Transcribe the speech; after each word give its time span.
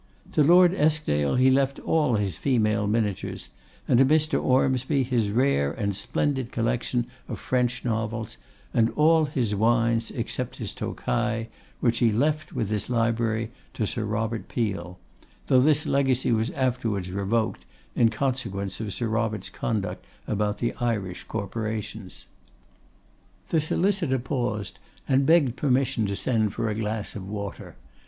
To 0.31 0.43
Lord 0.43 0.73
Eskdale 0.73 1.35
he 1.35 1.51
left 1.51 1.77
all 1.77 2.15
his 2.15 2.35
female 2.35 2.87
miniatures, 2.87 3.49
and 3.87 3.99
to 3.99 4.05
Mr. 4.05 4.43
Ormsby 4.43 5.03
his 5.03 5.29
rare 5.29 5.71
and 5.73 5.95
splendid 5.95 6.51
collection 6.51 7.05
of 7.27 7.39
French 7.39 7.85
novels, 7.85 8.37
and 8.73 8.89
all 8.95 9.25
his 9.25 9.53
wines, 9.53 10.09
except 10.09 10.55
his 10.55 10.73
Tokay, 10.73 11.49
which 11.81 11.99
he 11.99 12.11
left, 12.11 12.51
with 12.51 12.71
his 12.71 12.89
library, 12.89 13.51
to 13.75 13.85
Sir 13.85 14.03
Robert 14.03 14.47
Peel; 14.47 14.97
though 15.45 15.61
this 15.61 15.85
legacy 15.85 16.31
was 16.31 16.49
afterwards 16.49 17.11
revoked, 17.11 17.63
in 17.95 18.09
consequence 18.09 18.79
of 18.79 18.91
Sir 18.95 19.07
Robert's 19.07 19.49
conduct 19.49 20.03
about 20.25 20.57
the 20.57 20.73
Irish 20.79 21.25
corporations. 21.25 22.25
The 23.49 23.61
solicitor 23.61 24.17
paused 24.17 24.79
and 25.07 25.27
begged 25.27 25.55
permission 25.57 26.07
to 26.07 26.15
send 26.15 26.53
for 26.55 26.69
a 26.69 26.73
glass 26.73 27.15
of 27.15 27.29
water. 27.29 27.75